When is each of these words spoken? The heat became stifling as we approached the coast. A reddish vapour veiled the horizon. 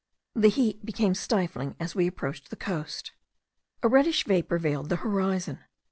The 0.33 0.49
heat 0.49 0.83
became 0.83 1.13
stifling 1.13 1.75
as 1.79 1.93
we 1.93 2.07
approached 2.07 2.49
the 2.49 2.55
coast. 2.55 3.11
A 3.83 3.87
reddish 3.87 4.25
vapour 4.25 4.57
veiled 4.57 4.89
the 4.89 4.95
horizon. 4.95 5.59